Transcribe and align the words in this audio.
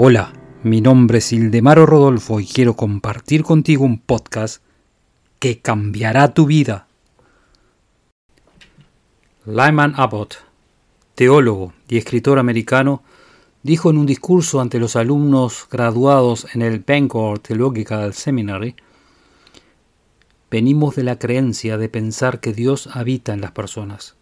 Hola, 0.00 0.32
mi 0.62 0.80
nombre 0.80 1.18
es 1.18 1.32
Ildemaro 1.32 1.84
Rodolfo 1.84 2.38
y 2.38 2.46
quiero 2.46 2.74
compartir 2.74 3.42
contigo 3.42 3.84
un 3.84 3.98
podcast 3.98 4.62
que 5.40 5.58
cambiará 5.58 6.34
tu 6.34 6.46
vida. 6.46 6.86
Lyman 9.44 9.94
Abbott, 9.96 10.36
teólogo 11.16 11.72
y 11.88 11.96
escritor 11.96 12.38
americano, 12.38 13.02
dijo 13.64 13.90
en 13.90 13.98
un 13.98 14.06
discurso 14.06 14.60
ante 14.60 14.78
los 14.78 14.94
alumnos 14.94 15.66
graduados 15.68 16.46
en 16.54 16.62
el 16.62 16.78
Bangor 16.78 17.40
Theological 17.40 18.14
Seminary, 18.14 18.76
venimos 20.48 20.94
de 20.94 21.02
la 21.02 21.18
creencia 21.18 21.76
de 21.76 21.88
pensar 21.88 22.38
que 22.38 22.52
Dios 22.52 22.88
habita 22.92 23.32
en 23.32 23.40
las 23.40 23.50
personas, 23.50 24.14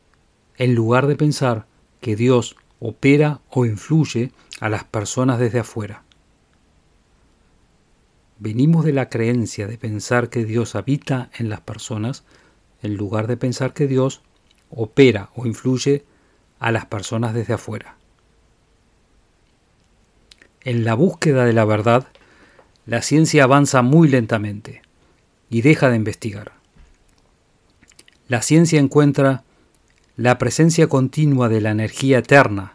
en 0.56 0.74
lugar 0.74 1.06
de 1.06 1.16
pensar 1.16 1.66
que 2.00 2.16
Dios 2.16 2.56
opera 2.80 3.40
o 3.50 3.64
influye 3.66 4.32
a 4.60 4.68
las 4.68 4.84
personas 4.84 5.38
desde 5.38 5.60
afuera. 5.60 6.02
Venimos 8.38 8.84
de 8.84 8.92
la 8.92 9.08
creencia 9.08 9.66
de 9.66 9.78
pensar 9.78 10.28
que 10.28 10.44
Dios 10.44 10.74
habita 10.74 11.30
en 11.38 11.48
las 11.48 11.60
personas 11.60 12.24
en 12.82 12.96
lugar 12.96 13.26
de 13.26 13.36
pensar 13.36 13.72
que 13.72 13.86
Dios 13.86 14.20
opera 14.70 15.30
o 15.34 15.46
influye 15.46 16.04
a 16.58 16.70
las 16.70 16.86
personas 16.86 17.34
desde 17.34 17.54
afuera. 17.54 17.96
En 20.62 20.84
la 20.84 20.94
búsqueda 20.94 21.44
de 21.44 21.52
la 21.52 21.64
verdad, 21.64 22.08
la 22.84 23.02
ciencia 23.02 23.44
avanza 23.44 23.82
muy 23.82 24.08
lentamente 24.08 24.82
y 25.48 25.62
deja 25.62 25.90
de 25.90 25.96
investigar. 25.96 26.52
La 28.28 28.42
ciencia 28.42 28.80
encuentra 28.80 29.44
la 30.16 30.38
presencia 30.38 30.88
continua 30.88 31.50
de 31.50 31.61
la 31.61 31.70
energía 31.70 32.19
eterna, 32.19 32.72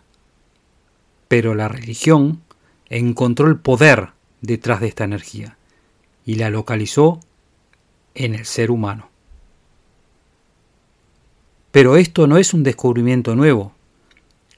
pero 1.27 1.55
la 1.55 1.67
religión 1.67 2.41
encontró 2.87 3.47
el 3.47 3.57
poder 3.57 4.09
detrás 4.41 4.79
de 4.79 4.87
esta 4.87 5.05
energía 5.05 5.57
y 6.23 6.35
la 6.35 6.51
localizó 6.51 7.19
en 8.13 8.35
el 8.35 8.45
ser 8.45 8.69
humano. 8.69 9.09
Pero 11.71 11.97
esto 11.97 12.27
no 12.27 12.37
es 12.37 12.53
un 12.53 12.63
descubrimiento 12.63 13.35
nuevo. 13.35 13.73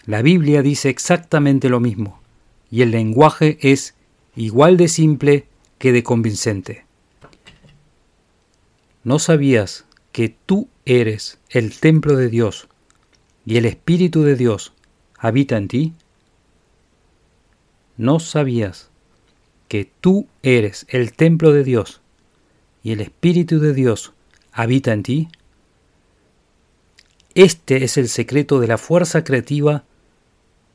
La 0.06 0.22
Biblia 0.22 0.62
dice 0.62 0.90
exactamente 0.90 1.70
lo 1.70 1.80
mismo, 1.80 2.20
y 2.70 2.82
el 2.82 2.92
lenguaje 2.92 3.60
es 3.62 3.94
igual 4.36 4.76
de 4.76 4.90
simple 4.90 5.48
que 5.78 5.94
de 5.94 6.04
convincente. 6.04 6.86
¿No 9.06 9.20
sabías 9.20 9.86
que 10.12 10.36
tú 10.46 10.68
eres 10.86 11.40
el 11.50 11.80
templo 11.80 12.18
de 12.18 12.30
Dios 12.30 12.68
y 13.46 13.58
el 13.58 13.66
Espíritu 13.66 14.24
de 14.24 14.36
Dios 14.36 14.74
habita 15.18 15.58
en 15.58 15.68
ti? 15.68 15.94
¿No 17.98 18.20
sabías 18.20 18.90
que 19.68 19.90
tú 20.02 20.28
eres 20.42 20.86
el 20.90 21.14
templo 21.14 21.52
de 21.52 21.64
Dios 21.64 22.02
y 22.84 22.92
el 22.92 23.02
Espíritu 23.02 23.60
de 23.60 23.74
Dios 23.74 24.14
habita 24.52 24.94
en 24.94 25.04
ti? 25.04 25.28
Este 27.36 27.84
es 27.84 27.98
el 27.98 28.10
secreto 28.10 28.60
de 28.60 28.68
la 28.68 28.78
fuerza 28.78 29.24
creativa 29.24 29.84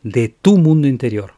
de 0.03 0.29
tu 0.29 0.59
mundo 0.59 0.89
interior. 0.89 1.35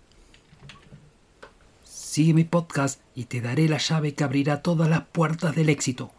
Sigue 1.84 2.34
mi 2.34 2.44
podcast 2.44 3.00
y 3.15 3.25
te 3.25 3.41
daré 3.41 3.69
la 3.69 3.78
llave 3.78 4.15
que 4.15 4.25
abrirá 4.25 4.62
todas 4.62 4.89
las 4.89 5.03
puertas 5.03 5.55
del 5.55 5.69
éxito. 5.69 6.11